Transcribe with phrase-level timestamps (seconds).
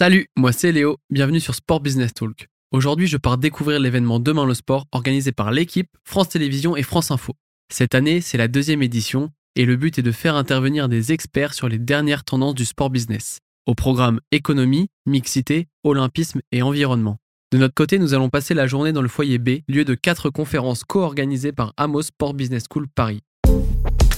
[0.00, 2.48] Salut, moi c'est Léo, bienvenue sur Sport Business Talk.
[2.72, 7.10] Aujourd'hui, je pars découvrir l'événement Demain le sport organisé par l'équipe, France Télévisions et France
[7.10, 7.34] Info.
[7.70, 11.52] Cette année, c'est la deuxième édition et le but est de faire intervenir des experts
[11.52, 13.40] sur les dernières tendances du sport business.
[13.66, 17.18] Au programme économie, mixité, olympisme et environnement.
[17.52, 20.30] De notre côté, nous allons passer la journée dans le foyer B, lieu de quatre
[20.30, 23.20] conférences co-organisées par Amos Sport Business School Paris.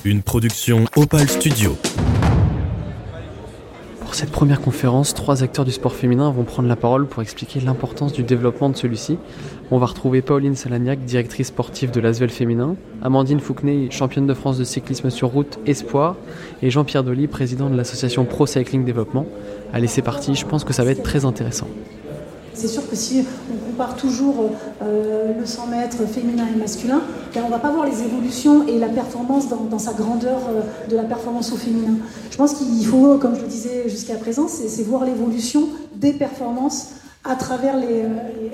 [0.05, 1.77] Une production Opal Studio.
[4.13, 7.61] Pour cette première conférence, trois acteurs du sport féminin vont prendre la parole pour expliquer
[7.61, 9.17] l'importance du développement de celui-ci.
[9.71, 14.59] On va retrouver Pauline Salagnac, directrice sportive de l'Asvel féminin, Amandine Fouquenet, championne de France
[14.59, 16.17] de cyclisme sur route Espoir,
[16.61, 19.25] et Jean-Pierre Dolly, président de l'association Pro Cycling Développement.
[19.73, 21.69] Allez, c'est parti, je pense que ça va être très intéressant.
[22.63, 24.51] C'est sûr que si on compare toujours
[24.83, 27.03] euh, le 100 mètres féminin et masculin,
[27.35, 30.89] ben, on ne va pas voir les évolutions et la performance dans, sa grandeur euh,
[30.89, 31.97] de la performance au féminin.
[32.31, 36.91] Je pense qu'il faut, comme je le disais jusqu'à présent, c'est voir l'évolution des performances
[37.25, 38.07] à travers les, euh,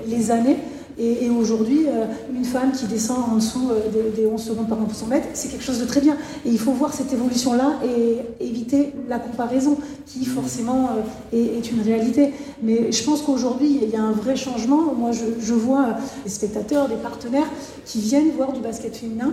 [0.07, 0.57] les années.
[0.99, 2.05] Et, aujourd'hui, euh,
[2.35, 5.63] une femme qui descend en dessous euh, des, 11 secondes par 100 mètres, c'est quelque
[5.63, 6.17] chose de très bien.
[6.45, 10.89] Et il faut voir cette évolution-là et éviter la comparaison qui forcément
[11.33, 12.33] euh, est, une réalité.
[12.61, 14.93] Mais je pense qu'aujourd'hui, il y a un vrai changement.
[14.93, 17.49] Moi, je, vois des spectateurs, des partenaires
[17.85, 19.31] qui viennent voir du basket féminin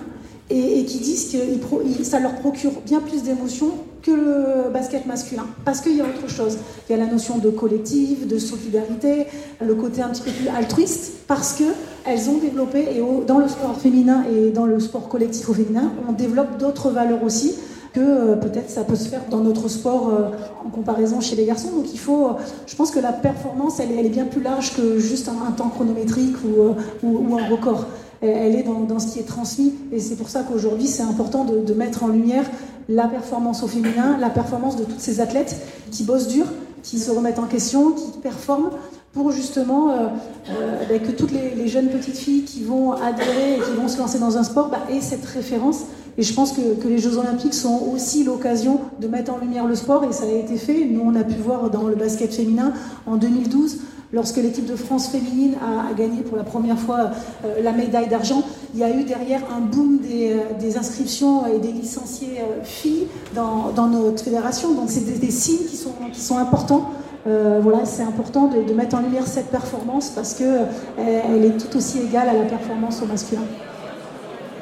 [0.50, 3.70] et, qui disent que ça leur procure bien plus d'émotions
[4.02, 5.46] que le basket masculin.
[5.64, 6.58] Parce qu'il y a autre chose.
[6.88, 9.26] Il y a la notion de collectif, de solidarité,
[9.60, 13.76] le côté un petit peu plus altruiste, parce qu'elles ont développé, et dans le sport
[13.76, 17.54] féminin et dans le sport collectif au féminin, on développe d'autres valeurs aussi
[17.96, 20.28] que euh, peut-être ça peut se faire dans notre sport euh,
[20.64, 21.70] en comparaison chez les garçons.
[21.70, 22.32] Donc il faut, euh,
[22.66, 26.36] je pense que la performance, elle, est bien plus large que juste un, temps chronométrique
[26.44, 27.86] ou, un record.
[28.22, 31.74] Elle, est dans, ce qui est transmis et c'est pour ça qu'aujourd'hui c'est important de,
[31.74, 32.44] mettre en lumière
[32.88, 35.56] la performance au féminin, la performance de toutes ces athlètes
[35.90, 36.46] qui bossent dur,
[36.82, 38.70] qui se remettent en question, qui performent
[39.12, 40.08] pour justement euh,
[40.50, 44.18] euh, que toutes les, jeunes petites filles qui vont adhérer et qui vont se lancer
[44.18, 45.84] dans un sport bah, aient cette référence.
[46.18, 49.74] Et je pense que, les Jeux Olympiques sont aussi l'occasion de mettre en lumière le
[49.74, 50.84] sport et ça a été fait.
[50.84, 52.72] Nous, on a pu voir dans le basket féminin
[53.06, 53.78] en 2012
[54.16, 57.10] lorsque l'équipe de France féminine a, gagné pour la première fois
[57.44, 58.42] euh, la médaille d'argent,
[58.74, 63.06] il y a eu derrière un boom des, euh, inscriptions et des licenciés euh, filles
[63.34, 64.74] dans, notre fédération.
[64.74, 66.90] Donc c'est des, signes qui sont, importants.
[67.26, 70.66] voilà, c'est important de, mettre en lumière cette performance parce qu'elle
[70.98, 73.44] elle est tout aussi égale à la performance au masculin.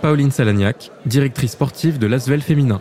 [0.03, 2.81] Pauline Salagnac, directrice sportive de l'Asvel féminin.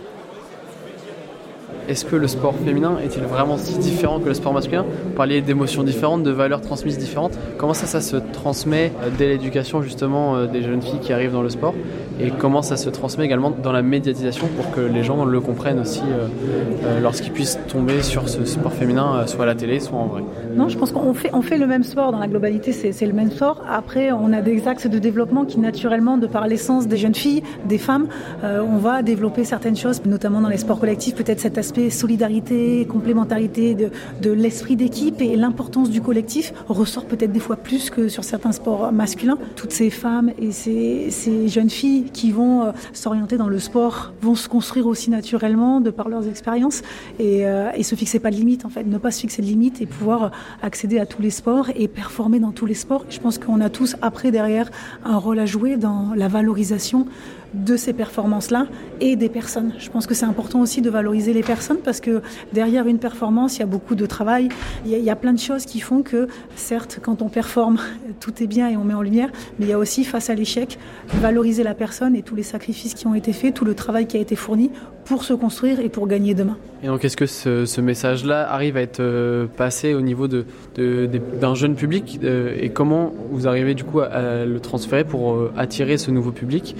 [1.90, 5.42] Est-ce que le sport féminin est-il vraiment si différent que le sport masculin Vous parliez
[5.42, 7.38] d'émotions différentes, de valeurs transmises différentes.
[7.58, 11.34] Comment ça, ça se transmet euh, dès l'éducation justement euh, des jeunes filles qui arrivent
[11.34, 11.74] dans le sport
[12.22, 15.80] Et comment ça se transmet également dans la médiatisation pour que les gens le comprennent
[15.80, 20.06] aussi euh, lorsqu'ils puissent tomber sur ce sport féminin, soit à la télé, soit en
[20.06, 20.24] vrai
[20.56, 23.14] Non, je pense qu'on fait, on fait le même sport dans la globalité, c'est le
[23.14, 23.62] même sport.
[23.70, 27.44] Après, on a des axes de développement qui naturellement, de par l'essence des jeunes filles,
[27.66, 28.08] des femmes,
[28.44, 33.76] on va développer certaines choses, notamment dans les sports collectifs, peut-être cet aspect solidarité, complémentarité
[33.76, 38.52] de, l'esprit d'équipe et l'importance du collectif ressort peut-être des fois plus que sur certains
[38.52, 39.38] sports masculins.
[39.56, 44.14] Toutes ces femmes et ces, ces jeunes filles qui vont euh, s'orienter dans le sport
[44.22, 46.82] vont se construire aussi naturellement de par leurs expériences
[47.20, 49.48] et, euh, et se fixer pas de limite en fait, ne pas se fixer de
[49.48, 53.06] limite et pouvoir accéder à tous les sports et performer dans tous les sports.
[53.10, 54.70] Je pense qu'on a tous après derrière
[55.06, 57.08] un rôle à jouer dans la valorisation
[57.54, 58.68] de ces performances-là
[59.00, 59.74] et des personnes.
[59.78, 62.22] Je pense que c'est important aussi de valoriser les personnes parce que
[62.52, 64.50] derrière une performance, il y a beaucoup de travail,
[64.86, 67.80] il y, a, plein de choses qui font que, certes, quand on performe,
[68.20, 70.36] tout est bien et on met en lumière, mais il y a aussi, face à
[70.36, 70.78] l'échec,
[71.16, 74.18] valoriser la personne et tous les sacrifices qui ont été faits, tout le travail qui
[74.18, 74.72] a été fourni
[75.06, 76.58] pour se construire et pour gagner demain.
[76.82, 81.76] Et donc, est-ce que ce, message-là arrive à être euh, passé au niveau d'un jeune
[81.76, 86.12] public euh, et comment vous arrivez du coup à, le transférer pour euh, attirer ce
[86.12, 86.76] nouveau public?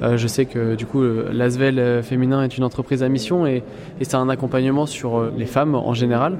[0.00, 3.62] Je sais que du coup l'Asvel euh, féminin est une entreprise à mission et,
[4.00, 6.38] et c'est un accompagnement sur euh, les femmes en général.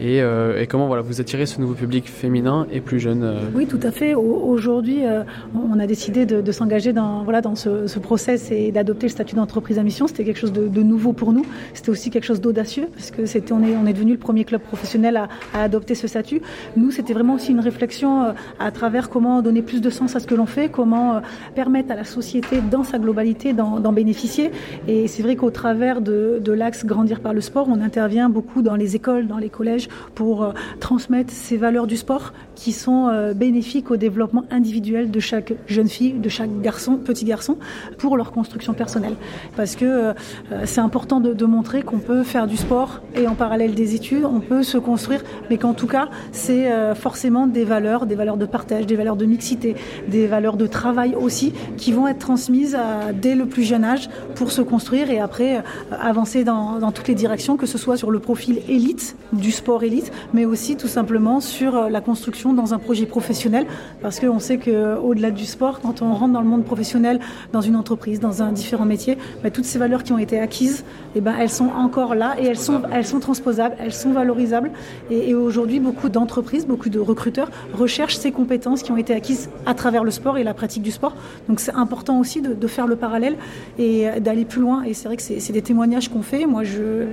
[0.00, 3.66] Euh, et, comment voilà, vous attirez ce nouveau public féminin et plus jeune euh Oui,
[3.66, 4.14] tout à fait.
[4.14, 5.24] Aujourd'hui, euh,
[5.54, 9.34] on a décidé de, s'engager dans, voilà, dans ce, ce process et d'adopter le statut
[9.34, 10.06] d'entreprise à mission.
[10.06, 11.44] C'était quelque chose de, nouveau pour nous.
[11.74, 14.44] C'était aussi quelque chose d'audacieux parce que c'était, on est, on est devenu le premier
[14.44, 16.40] club professionnel à, adopter ce statut.
[16.76, 20.26] Nous, c'était vraiment aussi une réflexion à travers comment donner plus de sens à ce
[20.26, 21.20] que l'on fait, comment
[21.54, 24.50] permettre à la société dans sa globalité d'en bénéficier.
[24.86, 28.62] Et c'est vrai qu'au travers de, de l'axe grandir par le sport, on intervient beaucoup
[28.62, 33.08] dans les écoles, dans les collèges, pour euh, transmettre ces valeurs du sport qui sont
[33.08, 37.56] euh, bénéfiques au développement individuel de chaque jeune fille, de chaque garçon, petit garçon,
[37.98, 39.14] pour leur construction personnelle.
[39.56, 40.12] Parce que euh,
[40.64, 44.40] c'est important de, montrer qu'on peut faire du sport et en parallèle des études, on
[44.40, 48.84] peut se construire, mais qu'en tout cas, c'est forcément des valeurs, des valeurs de partage,
[48.84, 49.74] des valeurs de mixité,
[50.08, 52.76] des valeurs de travail aussi, qui vont être transmises
[53.14, 57.56] dès le plus jeune âge pour se construire et après avancer dans toutes les directions,
[57.56, 61.88] que ce soit sur le profil élite, du sport élite, mais aussi tout simplement sur
[61.88, 63.66] la construction dans un projet professionnel,
[64.02, 67.20] parce qu'on sait qu'au-delà du sport, quand on rentre dans le monde professionnel,
[67.52, 70.84] dans une entreprise, dans un différent métier, bah, toutes ces valeurs qui ont été acquises,
[71.14, 74.70] eh ben, elles sont encore là et elles sont, elles sont transposables, elles sont valorisables.
[75.10, 79.74] Et, aujourd'hui, beaucoup d'entreprises, beaucoup de recruteurs recherchent ces compétences qui ont été acquises à
[79.74, 81.14] travers le sport et la pratique du sport.
[81.48, 83.36] Donc c'est important aussi de, faire le parallèle
[83.78, 84.82] et d'aller plus loin.
[84.82, 86.44] Et c'est vrai que c'est des témoignages qu'on fait.
[86.44, 86.62] Moi,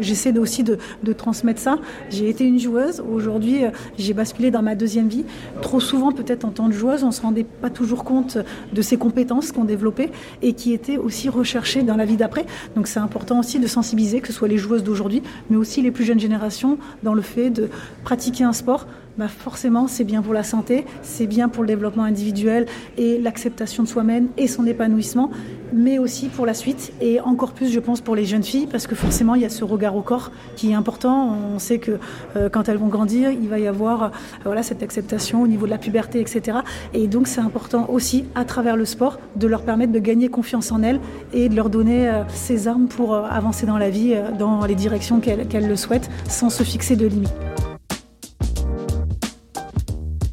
[0.01, 1.77] j'essaie je, aussi de, de transmettre ça.
[2.09, 3.01] J'ai été une joueuse.
[3.11, 3.63] Aujourd'hui,
[3.97, 5.25] j'ai basculé dans ma deuxième vie.
[5.61, 8.37] Trop souvent, peut-être en tant que joueuse, on ne se rendait pas toujours compte
[8.73, 10.11] de ces compétences qu'on développait
[10.41, 12.45] et qui étaient aussi recherchées dans la vie d'après.
[12.75, 15.91] Donc c'est important aussi de sensibiliser, que ce soit les joueuses d'aujourd'hui, mais aussi les
[15.91, 17.69] plus jeunes générations, dans le fait de
[18.03, 18.87] pratiquer un sport
[19.17, 22.65] bah forcément c'est bien pour la santé, c'est bien pour le développement individuel
[22.97, 25.31] et l'acceptation de soi-même et son épanouissement,
[25.73, 28.87] mais aussi pour la suite et encore plus je pense pour les jeunes filles parce
[28.87, 31.37] que forcément il y a ce regard au corps qui est important.
[31.53, 31.99] On sait que
[32.35, 34.11] euh, quand elles vont grandir, il va y avoir
[34.45, 36.59] euh, cette acceptation au niveau de la puberté, etc.
[36.93, 40.71] Et donc c'est important aussi à travers le sport de leur permettre de gagner confiance
[40.71, 40.99] en elles
[41.33, 45.19] et de leur donner euh, ces armes pour avancer dans la vie, dans les directions
[45.19, 47.54] qu'elles qu le souhaitent, sans se fixer de limites.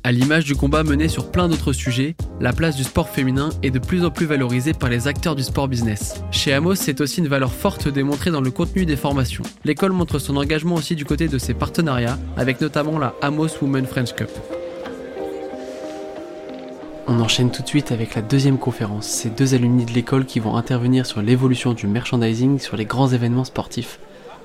[0.04, 3.70] À l'image du combat mené sur plein d'autres sujets, la place du sport féminin est
[3.70, 6.24] de plus en plus valorisée par les acteurs du sport business.
[6.32, 9.44] Chez Amos, c'est aussi une valeur forte démontrée dans le contenu des formations.
[9.64, 13.86] L'école montre son engagement aussi du côté de ses partenariats, avec notamment la Amos Women
[13.86, 14.30] French Cup.
[17.06, 19.06] On enchaîne tout de suite avec la deuxième conférence.
[19.06, 23.08] Ces deux alumni de l'école qui vont intervenir sur l'évolution du merchandising sur les grands
[23.08, 24.00] événements sportifs.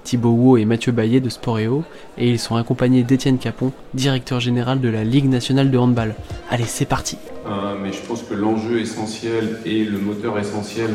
[0.08, 1.84] Thibaut et Mathieu Baillet de Sporeo,
[2.18, 6.16] et ils sont accompagnés d'Étienne Capon, directeur général de la Ligue nationale de handball.
[6.50, 10.92] Allez, c'est parti euh, Mais je pense que l'enjeu essentiel et le moteur essentiel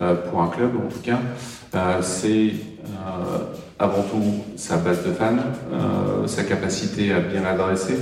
[0.00, 1.18] euh, pour un club, en tout cas,
[1.74, 2.52] euh, c'est
[3.80, 7.98] avant tout sa base de fans, sa capacité à bien adresser,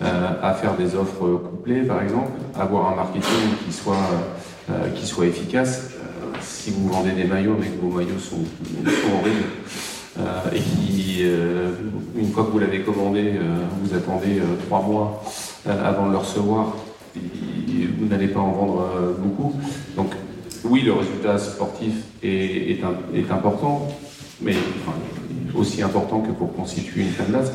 [0.00, 3.24] à faire des offres couplées, par exemple, avoir un marketing
[3.64, 5.95] qui soit efficace
[6.40, 9.44] si vous vendez des maillots mais que vos maillots sont, horribles
[10.18, 11.72] euh, et qui, euh,
[12.16, 15.22] une fois que vous l'avez commandé, euh, vous attendez trois mois
[15.66, 16.74] avant de le recevoir,
[17.14, 19.54] vous n'allez pas en vendre beaucoup.
[19.96, 20.12] Donc
[20.64, 21.92] oui, le résultat sportif
[22.22, 22.78] est,
[23.30, 23.88] important,
[24.40, 24.54] mais
[25.54, 27.52] aussi important que pour constituer une fanbase.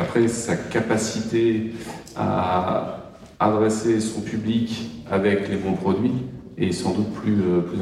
[0.00, 1.74] après, sa capacité
[2.16, 6.24] à adresser son public avec les bons produits,
[6.58, 7.78] est sans doute plus, euh, plus.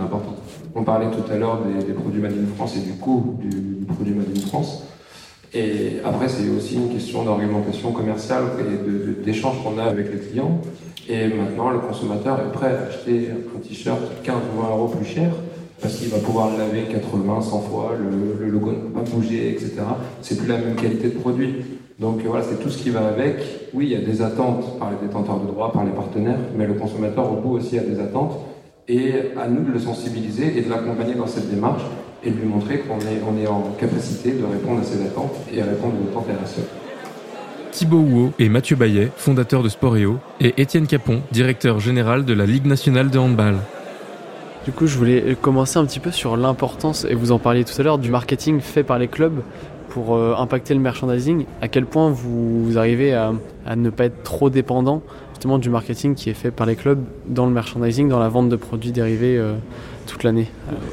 [0.75, 3.85] On parlait tout à l'heure des, produits Made in France et du coût du, du
[3.87, 4.85] produit Made in France.
[5.55, 10.61] Et après, c'est aussi une question d'argumentation commerciale et d'échange qu'on a avec les clients.
[11.09, 15.07] Et maintenant, le consommateur est prêt à acheter un t-shirt 15 ou 20 euros plus
[15.07, 15.31] cher
[15.81, 19.11] parce qu'il va pouvoir le laver 80, 100 fois, le, le logo ne va pas
[19.11, 19.75] bouger, etc.
[20.23, 21.55] C'est plus la même qualité de produit.
[21.99, 23.37] Donc voilà, c'est tout ce qui va avec.
[23.73, 26.67] Oui, il y a des attentes par les détenteurs de droits, par les partenaires, mais
[26.67, 28.39] le consommateur au bout aussi a des attentes
[28.89, 31.83] et à nous de le sensibiliser et de l'accompagner dans cette démarche
[32.23, 35.35] et de lui montrer qu'on est, on est en capacité de répondre à ses attentes
[35.53, 36.61] et à répondre aux attentes RSE.
[37.73, 42.47] Thibaut Houot et Mathieu Baillet, fondateurs de Sporeo, et Étienne Capon, directeur général de la
[42.47, 43.57] Ligue nationale de handball.
[44.65, 47.79] Du coup, je voulais commencer un petit peu sur l'importance, et vous en parliez tout
[47.79, 49.43] à l'heure, du marketing fait par les clubs
[49.91, 51.45] pour euh, impacter le merchandising.
[51.61, 53.33] À quel point vous, vous arrivez à,
[53.67, 55.03] à, ne pas être trop dépendant
[55.39, 58.57] du marketing qui est fait par les clubs dans le merchandising, dans la vente de
[58.57, 59.55] produits dérivés euh,
[60.07, 60.49] toute l'année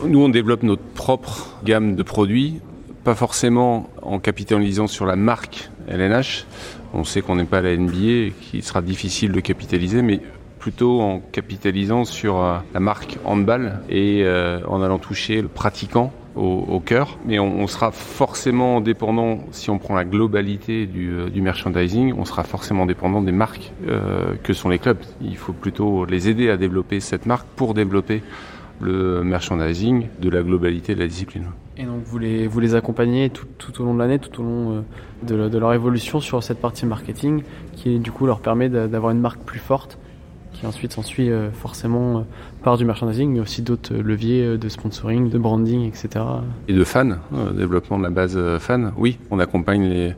[0.05, 2.59] Nous, on développe notre propre gamme de produits,
[3.03, 6.45] pas forcément en capitalisant sur la marque LNH.
[6.93, 10.21] On sait qu'on n'est pas à la NBA et qu'il sera difficile de capitaliser, mais
[10.59, 16.13] plutôt en capitalisant sur euh, la marque handball et euh, en allant toucher le pratiquant
[16.35, 17.17] au, cœur.
[17.25, 22.43] Mais on, sera forcément dépendant, si on prend la globalité du, euh, merchandising, on sera
[22.43, 24.97] forcément dépendant des marques euh, que sont les clubs.
[25.21, 28.23] Il faut plutôt les aider à développer cette marque pour développer
[28.81, 31.45] le merchandising de la globalité de la discipline.
[31.77, 34.43] Et donc vous les, vous les accompagnez tout, tout au long de l'année, tout au
[34.43, 34.83] long
[35.29, 39.19] euh, de, leur évolution sur cette partie marketing qui du coup leur permet d'avoir une
[39.19, 39.97] marque plus forte
[40.63, 42.25] qui ensuite s'ensuit forcément
[42.63, 46.23] par du merchandising, mais aussi d'autres leviers de sponsoring, de branding, etc.
[46.69, 47.17] Et de fans,
[47.53, 48.93] développement de la base fan.
[48.95, 50.13] Oui, on accompagne les,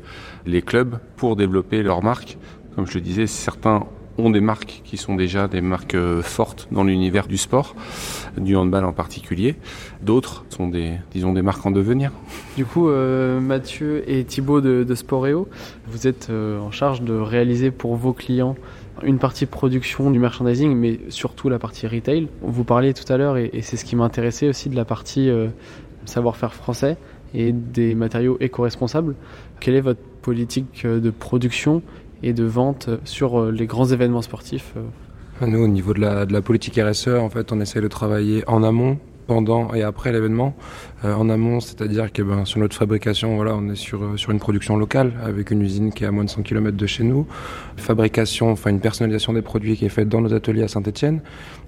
[0.46, 2.38] les clubs pour développer leurs marques.
[2.76, 3.88] Comme je le disais, certains
[4.18, 7.76] ont des marques qui sont déjà des marques euh, fortes dans l'univers du sport,
[8.38, 9.56] du handball en particulier.
[10.02, 12.12] D'autres sont des, des marques en devenir.
[12.56, 15.48] Du coup, euh, Mathieu et Thibaut de, de Sporeo,
[15.88, 18.56] vous êtes euh, en charge de réaliser pour vos clients
[19.04, 22.30] une partie production du merchandising, mais surtout la partie retail.
[22.42, 25.30] Vous parliez tout à l'heure, et, c'est ce qui m'intéressait aussi de la partie
[26.06, 26.96] savoir-faire français
[27.34, 29.16] et des matériaux éco-responsables.
[29.60, 31.82] Quelle est votre politique de production
[32.24, 34.82] et de vente sur euh, les grands événements sportifs euh.
[35.46, 38.98] Nous, au niveau de la, politique RSE, en fait, on essaie de travailler en amont
[39.28, 40.56] pendant et après l'événement.
[41.04, 44.40] Euh, en amont, c'est-à-dire que ben, sur notre fabrication, voilà, on est sur, sur une
[44.40, 47.28] production locale avec une usine qui est à moins de 100 km de chez nous.
[47.76, 51.22] Fabrication, enfin une personnalisation des produits qui est faite dans nos ateliers à Saint-Etienne.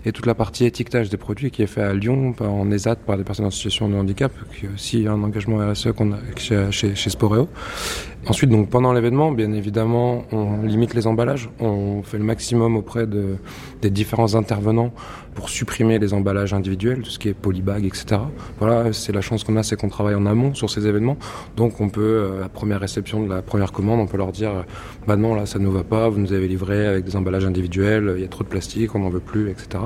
[0.08, 3.18] Et toute la partie étiquetage des produits qui est fait à Lyon, en ESAT, par
[3.18, 6.72] des personnes en situation de handicap, qui est aussi un engagement RSE qu'on a chez,
[6.72, 7.50] chez, Sporeo.
[8.26, 11.50] Ensuite, donc pendant l'événement, bien évidemment, on limite les emballages.
[11.60, 13.36] On fait le maximum auprès de,
[13.82, 14.94] des différents intervenants
[15.38, 18.22] pour supprimer les emballages individuels, tout ce qui est polybag, etc.
[18.60, 21.16] Voilà, c'est la chance qu'on a, c'est qu'on travaille en amont sur ces événements.
[21.56, 24.32] Donc on peut, euh, à la première réception de la première commande, on peut leur
[24.32, 24.62] dire, euh,
[25.06, 27.46] bah non, là, ça ne nous va pas, vous nous avez livré avec des emballages
[27.46, 29.78] individuels, il y a trop de plastique, on n'en veut plus, etc.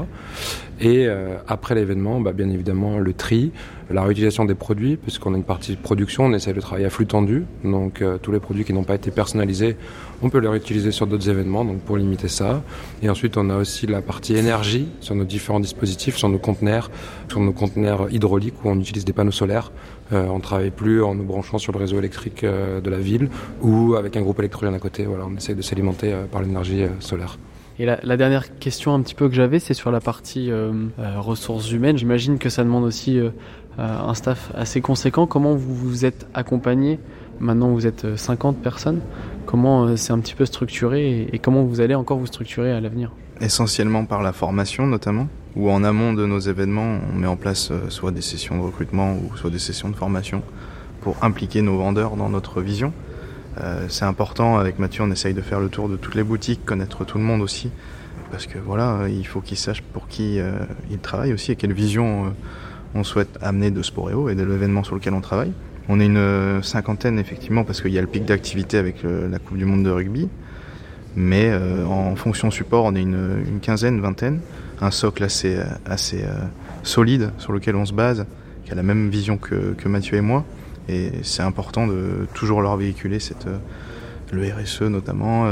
[0.79, 3.51] Et euh, après l'événement, bah, bien évidemment, le tri,
[3.91, 6.89] la réutilisation des produits, puisqu'on a une partie de production, on essaie de travailler à
[6.89, 7.45] flux tendu.
[7.63, 9.75] Donc tous les produits qui n'ont pas été personnalisés,
[10.23, 12.63] on peut les réutiliser sur d'autres événements, donc pour limiter ça.
[13.01, 16.89] Et ensuite, on a aussi la partie énergie sur nos différents dispositifs, sur nos conteneurs,
[17.27, 19.71] sur nos conteneurs hydrauliques où on utilise des panneaux solaires.
[20.13, 22.99] Euh, on ne travaille plus en nous branchant sur le réseau électrique euh, de la
[22.99, 23.29] ville
[23.61, 25.05] ou avec un groupe électrogène à côté.
[25.05, 27.37] Voilà, on essaie de s'alimenter euh, par l'énergie solaire.
[27.81, 30.51] Et la, dernière question un petit peu que j'avais, c'est sur la partie
[31.17, 31.97] ressources humaines.
[31.97, 33.19] J'imagine que ça demande aussi
[33.79, 35.25] un staff assez conséquent.
[35.25, 36.99] Comment vous vous êtes accompagné
[37.39, 39.01] Maintenant, vous êtes 50 personnes.
[39.47, 43.11] Comment c'est un petit peu structuré et comment vous allez encore vous structurer à l'avenir?
[43.39, 47.71] Essentiellement par la formation notamment, où en amont de nos événements, on met en place
[47.71, 50.43] euh, soit des sessions de recrutement ou soit des sessions de formation
[51.01, 52.93] pour impliquer nos vendeurs dans notre vision.
[53.59, 56.63] Euh, c'est important, avec Mathieu, on essaye de faire le tour de toutes les boutiques,
[56.65, 57.69] connaître tout le monde aussi,
[58.31, 60.39] parce que voilà, euh, il faut qu'ils sachent pour qui
[60.89, 62.33] ils travaillent aussi et quelle vision
[62.95, 65.51] on souhaite amener de Sporeo et de l'événement sur lequel on travaille.
[65.89, 69.57] On est une cinquantaine effectivement parce qu'il y a le pic d'activité avec la Coupe
[69.57, 70.29] du Monde de rugby.
[71.15, 74.39] Mais euh, en fonction support, on est une, une, quinzaine, vingtaine.
[74.79, 76.33] Un socle assez, assez euh,
[76.83, 78.25] solide sur lequel on se base,
[78.65, 80.45] qui a la même vision que, que Mathieu et moi.
[80.89, 83.57] Et c'est important de toujours leur véhiculer euh,
[84.31, 85.45] le RSE notamment,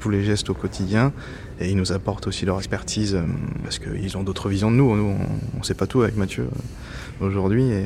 [0.00, 1.12] tous les gestes au quotidien.
[1.60, 3.18] Et ils nous apportent aussi leur expertise
[3.62, 4.96] parce qu'ils ont d'autres visions de nous.
[4.96, 5.16] Nous,
[5.54, 6.48] on ne sait pas tout avec Mathieu
[7.20, 7.64] aujourd'hui.
[7.70, 7.84] Et,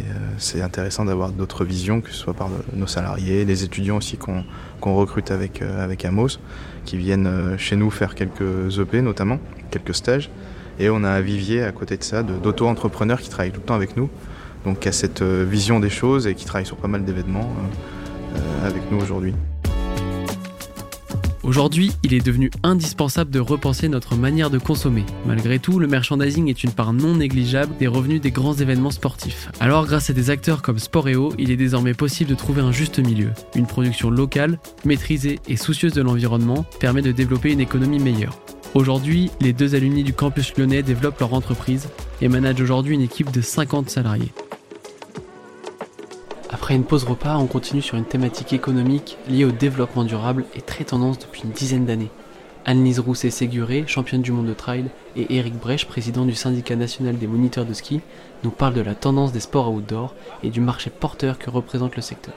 [0.00, 0.02] euh,
[0.38, 4.94] c'est intéressant d'avoir d'autres visions, que ce soit par nos salariés, les étudiants aussi qu'on
[4.94, 6.38] recrute avec, euh, avec Amos,
[6.84, 9.38] qui viennent euh, chez nous faire quelques EP notamment,
[9.70, 10.30] quelques stages.
[10.78, 13.74] Et on a un vivier à côté de ça d'auto-entrepreneurs qui travaillent tout le temps
[13.74, 14.10] avec nous,
[14.66, 17.50] donc qui a cette vision des choses et qui travaillent sur pas mal d'événements
[18.62, 19.32] avec nous aujourd'hui.
[21.46, 25.04] Aujourd'hui, il est devenu indispensable de repenser notre manière de consommer.
[25.26, 29.48] Malgré tout, le merchandising est une part non négligeable des revenus des grands événements sportifs.
[29.60, 32.98] Alors grâce à des acteurs comme Sporeo, il est désormais possible de trouver un juste
[32.98, 33.30] milieu.
[33.54, 38.36] Une production locale, maîtrisée et soucieuse de l'environnement permet de développer une économie meilleure.
[38.74, 41.86] Aujourd'hui, les deux alumni du campus lyonnais développent leur entreprise
[42.20, 44.32] et managent aujourd'hui une équipe de 50 salariés.
[46.50, 50.60] Après une pause repas, on continue sur une thématique économique liée au développement durable et
[50.60, 52.10] très tendance depuis une dizaine d'années.
[52.64, 54.84] Anne-Lise Rousset-Séguré, championne du monde de trail,
[55.16, 58.00] et Eric Brech, président du syndicat national des moniteurs de ski,
[58.44, 62.02] nous parlent de la tendance des sports outdoor et du marché porteur que représente le
[62.02, 62.34] secteur.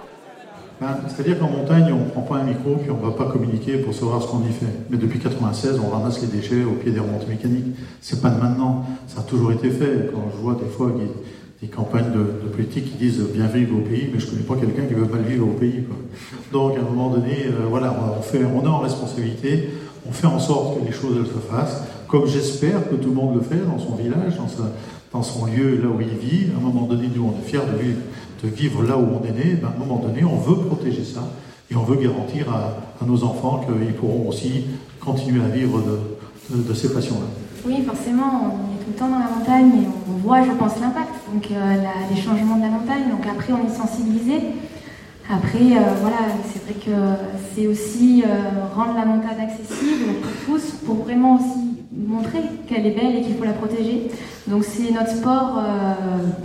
[0.82, 3.30] Ben, c'est-à-dire qu'en montagne, on ne prend pas un micro puis on ne va pas
[3.30, 4.74] communiquer pour savoir ce qu'on y fait.
[4.89, 7.75] Mais depuis 96, on ramasse les déchets au pied des remontées mécaniques.
[8.01, 10.10] C'est pas de maintenant, ça a toujours été fait.
[10.12, 10.92] Quand je vois des fois
[11.62, 14.56] des campagnes de, politique qui disent bien vivre au pays, mais je ne connais pas
[14.56, 15.84] quelqu'un qui veut mal vivre au pays.
[16.54, 19.70] Donc à un moment donné, euh, voilà, on, fait, on est en responsabilité,
[20.08, 23.36] on fait en sorte que les choses se fassent, comme j'espère que tout le monde
[23.36, 24.36] le fait dans son village,
[25.12, 26.48] dans, son lieu, là où il vit.
[26.56, 27.60] À un moment donné, nous, on est fiers
[28.42, 29.56] de vivre, là où on est né.
[29.56, 31.28] Ben, à un moment donné, on veut protéger ça
[31.70, 34.66] et on veut garantir à, nos enfants qu'ils pourront aussi
[35.00, 35.82] continuer à vivre
[36.50, 37.28] de, de ces passions-là.
[37.66, 41.75] Oui, forcément, le temps dans la montagne et on voit, je pense, l'impact, donc euh,
[42.10, 43.10] les changements de la montagne.
[43.10, 44.41] Donc après, on est sensibilisé.
[45.29, 46.17] Après, euh, voilà,
[46.51, 46.91] c'est vrai que
[47.53, 51.59] c'est aussi euh, rendre la montagne accessible pour tous, pour vraiment aussi
[52.80, 54.08] qu'elle est belle et qu'il faut la protéger.
[54.48, 55.94] Donc c'est notre sport, euh,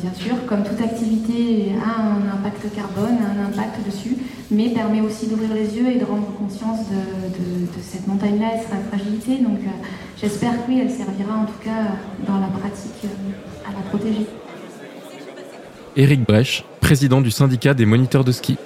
[0.01, 4.17] bien sûr, comme toute activité, a un impact carbone, un impact dessus,
[4.51, 8.77] mais permet aussi d'ouvrir les yeux et de rendre conscience de, cette montagne-là et sa
[8.89, 9.43] fragilité.
[9.43, 9.87] Donc euh,
[10.21, 13.11] j'espère que oui, elle servira en tout cas dans la pratique
[13.67, 14.27] à la protéger.
[15.97, 18.59] Éric Brèche, président du syndicat des moniteurs de ski.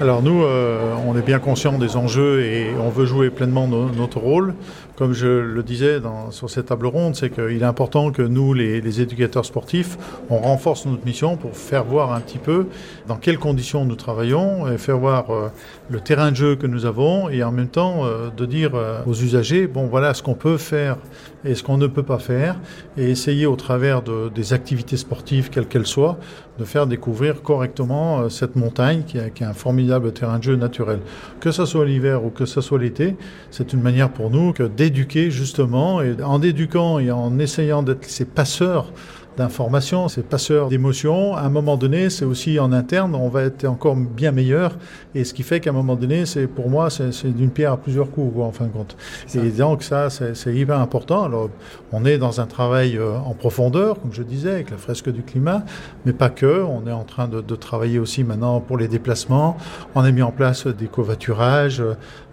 [0.00, 4.20] Alors nous, euh, on est bien conscient des enjeux et on veut jouer pleinement notre
[4.20, 4.54] rôle.
[4.98, 8.52] Comme je le disais dans, sur cette table ronde, c'est qu'il est important que nous,
[8.52, 9.96] les, les, éducateurs sportifs,
[10.28, 12.66] on renforce notre mission pour faire voir un petit peu
[13.06, 15.50] dans quelles conditions nous travaillons, et faire voir euh,
[15.88, 18.72] le terrain de jeu que nous avons et en même temps euh, de dire
[19.06, 20.96] aux usagers, bon voilà ce qu'on peut faire
[21.44, 22.56] et ce qu'on ne peut pas faire
[22.96, 26.18] et essayer au travers de, des activités sportives, quelles qu'elles soient,
[26.58, 30.98] de faire découvrir correctement cette montagne qui, est un formidable terrain de jeu naturel.
[31.38, 33.16] Que ce soit l'hiver ou que ce soit l'été,
[33.52, 38.04] c'est une manière pour nous que d'éduquer justement, et en éduquant et en essayant d'être
[38.04, 38.92] ces passeurs
[39.36, 41.36] d'informations, c'est passeur d'émotions.
[41.36, 44.76] À un moment donné, c'est aussi en interne, on va être encore bien meilleur.
[45.14, 47.76] Et ce qui fait qu'à un moment donné, c'est pour moi, c'est d'une pierre à
[47.76, 48.96] plusieurs coups, en fin de compte.
[49.34, 51.22] Et donc ça, c'est hyper important.
[51.22, 51.50] Alors,
[51.92, 55.22] on est dans un travail euh, en profondeur, comme je disais, avec la fresque du
[55.22, 55.62] climat,
[56.04, 56.64] mais pas que.
[56.64, 59.56] On est en train de, de travailler aussi maintenant pour les déplacements.
[59.94, 61.82] On a mis en place des covoiturages.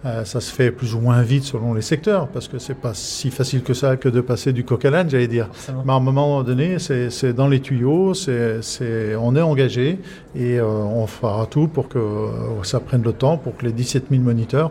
[0.06, 2.94] Euh, ça se fait plus ou moins vite selon les secteurs, parce que c'est pas
[2.94, 5.48] si facile que ça que de passer du coq à l'âne, j'allais dire.
[5.84, 9.98] Mais à un moment donné, c'est dans les tuyaux, c'est, on est engagé
[10.36, 13.72] et euh, on fera tout pour que euh, ça prenne le temps, pour que les
[13.72, 14.70] 17 000 moniteurs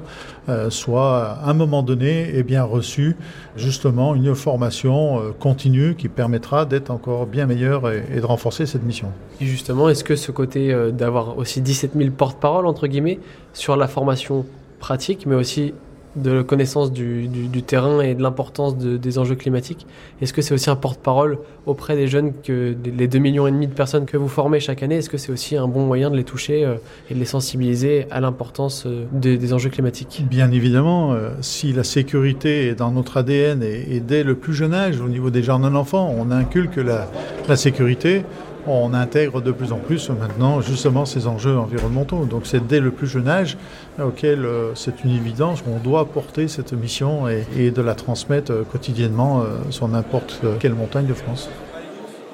[0.69, 3.15] soient à un moment donné et bien reçus
[3.55, 8.83] justement une formation continue qui permettra d'être encore bien meilleur et, et, de renforcer cette
[8.83, 9.07] mission.
[9.41, 13.17] Et justement, est-ce que ce côté d'avoir aussi 17 000 porte-parole, entre guillemets,
[13.53, 14.45] sur la formation
[14.79, 15.73] pratique, mais aussi
[16.15, 19.85] de la connaissance du, du, terrain et de l'importance de, des enjeux climatiques.
[20.21, 23.67] Est-ce que c'est aussi un porte-parole auprès des jeunes que les 2 millions et demi
[23.67, 24.95] de personnes que vous formez chaque année?
[24.95, 26.75] Est-ce que c'est aussi un bon moyen de les toucher euh,
[27.09, 30.23] et de les sensibiliser à l'importance euh, des, enjeux climatiques?
[30.29, 34.53] Bien évidemment, euh, si la sécurité est dans notre ADN et, et, dès le plus
[34.53, 37.09] jeune âge, au niveau des jardins d'enfants, on inculque la,
[37.49, 38.23] la sécurité,
[38.67, 42.25] on intègre de plus en plus maintenant justement ces enjeux environnementaux.
[42.25, 43.57] Donc c'est dès le plus jeune âge
[44.01, 48.63] auquel euh, c'est une évidence, on doit porter cette mission et, de la transmettre euh,
[48.63, 51.49] quotidiennement euh, sur n'importe quelle montagne de France.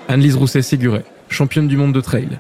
[0.08, 2.40] Anne-Lise Rousset-Séguret, championne du monde de trail.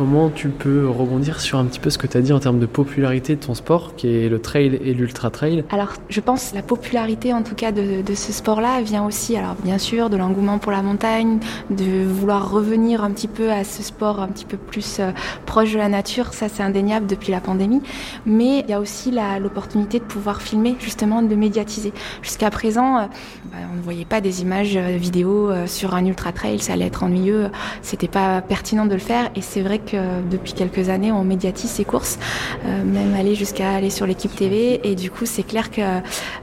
[0.00, 2.58] Comment tu peux rebondir sur un petit peu ce que tu as dit en termes
[2.58, 6.54] de popularité de ton sport, qui est le trail et l'ultra trail Alors, je pense
[6.54, 10.16] la popularité en tout cas de, de ce sport-là vient aussi, alors bien sûr, de
[10.16, 14.46] l'engouement pour la montagne, de vouloir revenir un petit peu à ce sport un petit
[14.46, 15.10] peu plus euh,
[15.44, 16.32] proche de la nature.
[16.32, 17.82] Ça, c'est indéniable depuis la pandémie.
[18.24, 21.92] Mais il y a aussi l'opportunité de pouvoir filmer, justement, de médiatiser.
[22.22, 23.04] Jusqu'à présent, euh,
[23.50, 26.74] bah, on ne voyait pas des images euh, vidéo euh, sur un ultra trail, ça
[26.74, 27.50] allait être ennuyeux,
[27.82, 29.28] c'était pas pertinent de le faire.
[29.34, 32.20] Et c'est vrai que depuis quelques années, on médiatise ces courses,
[32.64, 34.80] euh, même aller jusqu'à aller sur l'équipe TV.
[34.84, 35.80] Et du coup, c'est clair que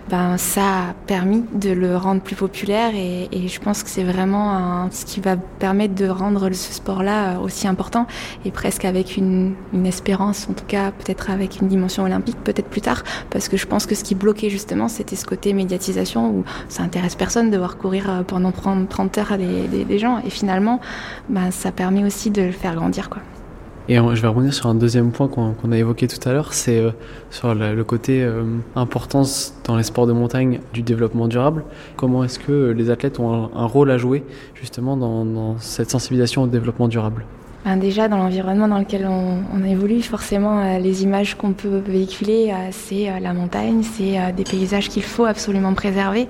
[0.10, 2.92] ben, ça a permis de le rendre plus populaire.
[2.94, 7.40] Et, je pense que c'est vraiment ce qui va permettre de rendre ce sport-là euh,
[7.40, 8.08] aussi important
[8.44, 12.68] et presque avec une, une espérance, en tout cas peut-être avec une dimension olympique, peut-être
[12.68, 13.04] plus tard.
[13.30, 16.84] Parce que je pense que ce qui bloquait justement, c'était ce côté médiatisation où ça
[16.84, 20.20] intéresse personne de voir courir euh, pendant 30, 30 heures des, des, des gens.
[20.26, 20.80] Et finalement,
[21.30, 23.10] ben, ça permet aussi de le faire grandir.
[23.10, 23.22] quoi.
[23.90, 26.78] Et je vais revenir sur un deuxième point qu'on a évoqué tout à l'heure, c'est
[26.78, 26.92] euh,
[27.30, 28.44] sur le, le côté euh,
[28.76, 31.64] importance dans les sports de montagne du développement durable.
[31.96, 35.90] Comment est-ce que les athlètes ont un, un, rôle à jouer justement dans, dans cette
[35.90, 37.24] sensibilisation au développement durable?
[37.68, 41.82] Ben Déjà, dans l'environnement dans lequel on, on évolue, forcément, euh, les images qu'on peut
[41.86, 46.30] véhiculer, euh, c'est euh, la montagne, c'est des paysages qu'il faut absolument préserver.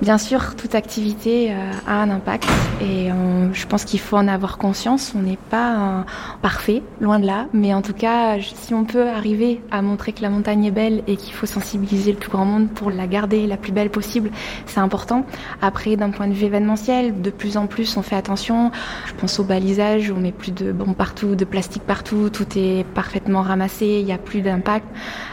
[0.00, 2.48] Bien sûr, toute activité euh, a un impact
[2.80, 5.12] et on, je pense qu'il faut en avoir conscience.
[5.16, 6.04] On n'est pas
[6.40, 10.22] parfait, loin de là, mais en tout cas, si on peut arriver à montrer que
[10.22, 13.46] la montagne est belle et qu'il faut sensibiliser le plus grand monde pour la garder
[13.46, 14.30] la plus belle possible,
[14.66, 15.24] c'est important.
[15.60, 18.72] Après, d'un point de vue événementiel, de plus en plus, on fait attention.
[19.06, 22.84] Je pense au balisage, on met plus de bombes partout, de plastique partout, tout est
[22.94, 24.86] parfaitement ramassé, il n'y a plus d'impact.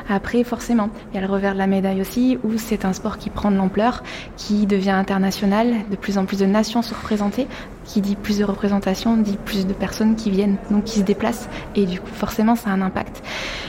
[0.10, 3.17] Après, forcément, il y a le revers de la médaille aussi, où c'est un sport
[3.17, 4.04] qui prend de l'ampleur,
[4.38, 7.48] qui devient international, de plus en plus de nations sont représentées,
[7.86, 11.50] qui dit plus de représentation, dit plus de personnes qui viennent, donc qui se déplacent,
[11.76, 13.24] et du coup forcément ça a un impact.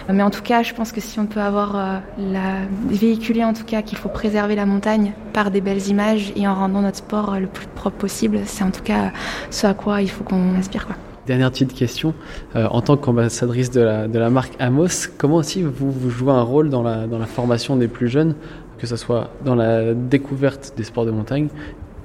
[0.08, 3.64] Mais en tout cas, je pense que si on peut avoir euh, la en tout
[3.64, 7.38] cas qu'il faut préserver la montagne par des belles images et en rendant notre sport
[7.38, 9.12] le plus propre possible, c'est en tout cas
[9.50, 10.86] ce à quoi il faut qu'on aspire
[11.26, 12.14] Dernière petite question.
[12.56, 16.42] Euh, en tant qu'ambassadrice de la, de la marque Amos, comment aussi vous, jouez un
[16.42, 18.34] rôle dans la formation des plus jeunes,
[18.80, 21.48] que ce soit dans la découverte des sports de montagne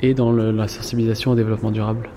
[0.02, 2.10] et dans la sensibilisation au développement durable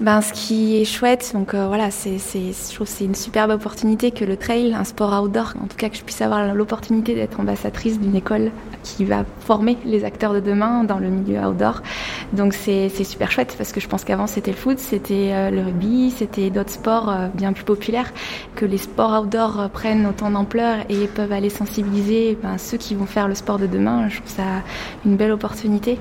[0.00, 4.10] ben, ce qui est chouette, donc euh, voilà, c'est, je trouve c'est une superbe opportunité
[4.10, 7.38] que le trail, un sport outdoor, en tout cas que je puisse avoir l'opportunité d'être
[7.38, 8.50] ambassadrice d'une école
[8.82, 11.82] qui va former les acteurs de demain dans le milieu outdoor.
[12.32, 15.62] Donc c'est, super chouette parce que je pense qu'avant c'était le foot, c'était euh, le
[15.62, 18.12] rugby, c'était d'autres sports euh, bien plus populaires.
[18.56, 23.06] Que les sports outdoor prennent autant d'ampleur et peuvent aller sensibiliser ben, ceux qui vont
[23.06, 24.62] faire le sport de demain, je trouve ça
[25.04, 25.98] une belle opportunité.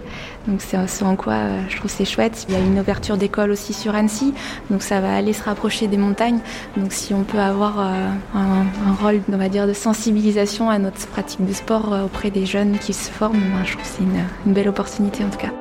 [0.47, 1.35] Donc c'est ce en quoi
[1.69, 2.45] je trouve c'est chouette.
[2.47, 4.33] Il y a une ouverture d'école aussi sur Annecy,
[4.69, 6.39] donc ça va aller se rapprocher des montagnes.
[6.77, 11.07] Donc si on peut avoir euh, un, rôle, on va dire, de sensibilisation à notre
[11.07, 14.03] pratique de sport euh, auprès des jeunes qui se forment, ben, je trouve que c'est
[14.03, 15.51] une, belle opportunité en tout cas.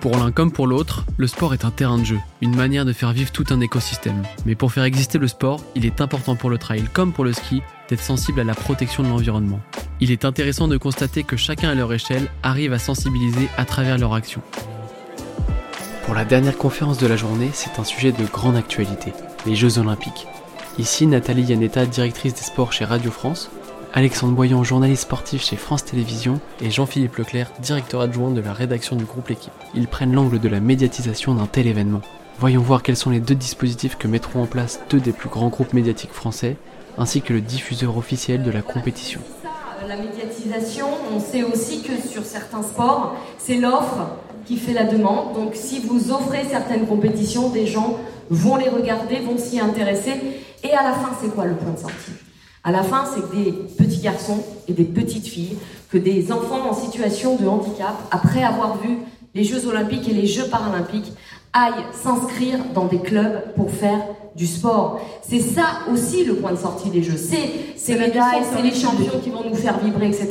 [0.00, 2.92] Pour l'un comme pour l'autre, le sport est un terrain de jeu, une manière de
[2.92, 4.22] faire vivre tout un écosystème.
[4.46, 7.32] Mais pour faire exister le sport, il est important pour le trail comme pour le
[7.32, 9.60] ski d'être sensible à la protection de l'environnement.
[10.00, 13.98] Il est intéressant de constater que chacun à leur échelle arrive à sensibiliser à travers
[13.98, 14.42] leur action.
[16.04, 19.12] Pour la dernière conférence de la journée, c'est un sujet de grande actualité,
[19.46, 20.26] les Jeux Olympiques.
[20.78, 23.50] Ici, Nathalie Yanetta, directrice des sports chez Radio France,
[23.94, 28.94] Alexandre Boyan, journaliste sportif chez France Télévisions, et Jean-Philippe Leclerc, directeur adjoint de la rédaction
[28.94, 29.52] du groupe L'équipe.
[29.74, 32.02] Ils prennent l'angle de la médiatisation d'un tel événement.
[32.38, 35.48] Voyons voir quels sont les deux dispositifs que mettront en place deux des plus grands
[35.48, 36.58] groupes médiatiques français,
[36.98, 39.20] ainsi que le diffuseur officiel de la compétition.
[39.86, 44.08] La médiatisation, on sait aussi que sur certains sports, c'est l'offre
[44.44, 45.34] qui fait la demande.
[45.34, 47.98] Donc si vous offrez certaines compétitions, des gens
[48.30, 50.14] vont les regarder, vont s'y intéresser.
[50.64, 52.12] Et à la fin, c'est quoi le point de sortie?
[52.64, 55.56] À la fin, c'est que des petits garçons et des petites filles,
[55.88, 58.98] que des enfants en situation de handicap, après avoir vu
[59.34, 61.12] les Jeux olympiques et les Jeux paralympiques,
[61.56, 64.00] aillent s'inscrire dans des clubs pour faire
[64.36, 65.00] du sport.
[65.22, 67.16] C'est ça aussi le point de sortie des Jeux.
[67.16, 70.28] C'est ces médailles, c'est les champions qui vont nous faire vibrer, etc.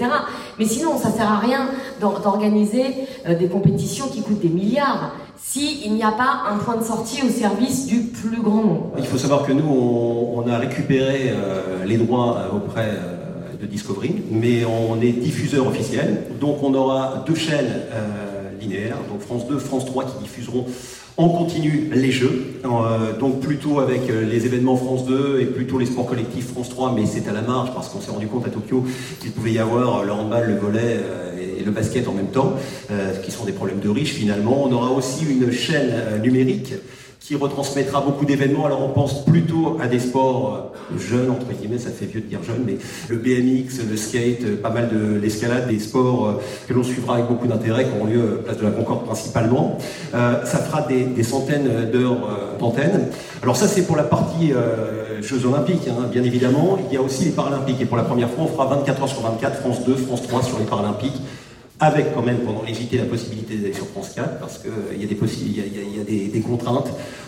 [0.59, 1.67] Mais sinon, ça sert à rien
[1.99, 2.85] d'organiser
[3.27, 7.21] euh, des compétitions qui coûtent des milliards s'il n'y a pas un point de sortie
[7.23, 8.91] au service du plus grand nombre.
[8.97, 12.91] Il faut savoir que nous, on, a récupéré euh, les droits euh, auprès
[13.59, 17.73] de Discovery, mais on est diffuseur officiel, donc on aura deux chaînes
[18.59, 20.65] linéaires, donc France 2, France 3 qui diffuseront
[21.17, 25.80] on continue les jeux, euh, donc plutôt avec euh, les événements France 2 et plutôt
[25.80, 28.45] les sports collectifs France 3, mais c'est à la marge parce qu'on s'est rendu compte
[28.45, 28.84] à Tokyo
[29.21, 32.54] qu'il pouvait y avoir le handball, le volet euh, et le basket en même temps,
[33.23, 34.63] qui sont des problèmes de riches finalement.
[34.65, 36.73] On aura aussi une chaîne numérique
[37.25, 38.67] qui retransmettra beaucoup d'événements.
[38.67, 42.27] Alors on pense plutôt à des sports euh, jeunes, entre guillemets, ça fait vieux de
[42.27, 42.77] dire jeune, mais
[43.09, 47.15] le BMX, le skate, euh, pas mal de l'escalade, des sports euh, que l'on suivra
[47.15, 49.77] avec beaucoup d'intérêt, qui auront lieu place de la Concorde principalement.
[50.11, 53.07] ça fera des, centaines d'heures d'antenne.
[53.41, 54.51] Alors ça c'est pour la partie
[55.21, 56.77] Jeux Olympiques, hein, bien évidemment.
[56.89, 57.81] Il y a aussi les Paralympiques.
[57.81, 60.43] Et pour la première fois, on fera 24 heures sur 24, France 2, France 3
[60.43, 61.21] sur les Paralympiques
[61.79, 65.03] avec quand même pendant les JT la possibilité d'aller sur France 4 parce qu'il y
[65.03, 66.88] a, des, y a, des, des, contraintes.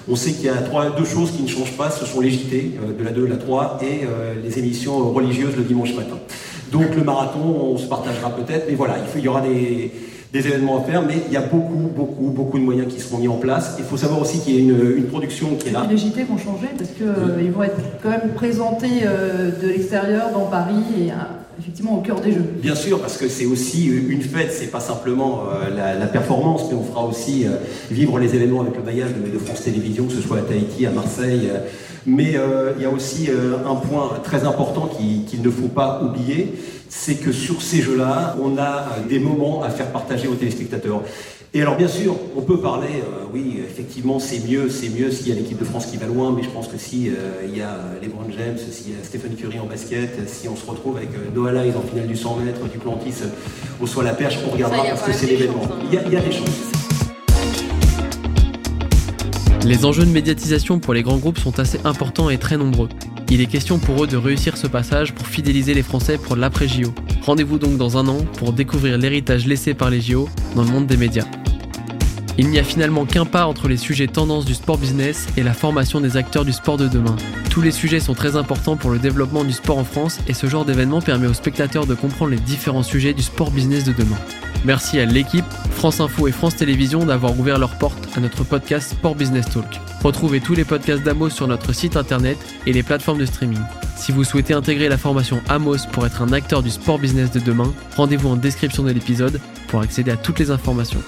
[0.09, 2.29] On sait qu'il y a trois, deux choses qui ne changent pas, ce sont les
[2.29, 6.17] JT euh, de la 2, la 3 et euh, les émissions religieuses le dimanche matin.
[6.71, 9.91] Donc le marathon, on se partagera peut-être, mais voilà, il, il y aura des,
[10.31, 13.17] des événements à faire, mais il y a beaucoup, beaucoup, beaucoup de moyens qui seront
[13.17, 13.75] mis en place.
[13.79, 15.85] Il faut savoir aussi qu'il y a une, une, production qui est là.
[15.89, 20.45] Les JT vont changer parce qu'ils euh, vont être quand même présentés de l'extérieur dans
[20.45, 21.11] Paris et
[21.59, 22.45] effectivement au cœur des jeux.
[22.61, 26.75] Bien sûr, parce que c'est aussi une fête, c'est pas simplement euh, la, performance, mais
[26.75, 27.51] on fera aussi euh,
[27.91, 30.91] vivre les événements avec le maillage de, France Télévisions, que ce soit à Tahiti, à
[30.91, 31.49] Marseille.
[31.51, 31.59] Euh.
[32.05, 32.35] mais
[32.77, 36.53] il y a aussi un point très important qu'il ne faut pas oublier,
[36.89, 41.01] c'est que sur ces jeux-là, on a des moments à faire partager aux téléspectateurs.
[41.57, 45.29] Et alors bien sûr, on peut parler, euh, oui, effectivement, c'est mieux, c'est mieux s'il
[45.29, 47.57] y a l'équipe de France qui va loin, mais je pense que si euh, il
[47.57, 50.97] y a LeBron James, s'il y a Stephen Curry en basket, si on se retrouve
[50.97, 53.23] avec euh, Noah Lyles en finale du 100 mètres, du Plantis
[53.81, 55.63] au soit la perche, on regardera parce que c'est l'événement.
[55.63, 55.79] Hein.
[55.91, 56.47] Il, il y a des chances.
[59.65, 62.89] Les enjeux de médiatisation pour les grands groupes sont assez importants et très nombreux.
[63.31, 66.93] Il est question pour eux de réussir ce passage pour fidéliser les Français pour l'après-JO.
[67.23, 70.85] Rendez-vous donc dans un an pour découvrir l'héritage laissé par les JO dans le monde
[70.85, 71.25] des médias.
[72.39, 75.53] Il n'y a finalement qu'un pas entre les sujets tendances du sport business et la
[75.53, 77.15] formation des acteurs du sport de demain.
[77.49, 80.45] Tous les sujets sont très importants pour le développement du sport en France et ce
[80.45, 84.17] genre d'événement permet aux spectateurs de comprendre les différents sujets du sport business de demain.
[84.65, 88.91] Merci à l'équipe, France Info et France Télévisions d'avoir ouvert leurs portes à notre podcast
[88.91, 89.79] Sport Business Talk.
[90.03, 93.59] Retrouvez tous les podcasts d'Amos sur notre site internet et les plateformes de streaming.
[93.95, 97.39] Si vous souhaitez intégrer la formation Amos pour être un acteur du sport business de
[97.39, 101.01] demain, rendez-vous en description de l'épisode pour accéder à toutes les informations.